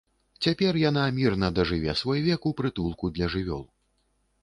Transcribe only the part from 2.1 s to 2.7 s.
век у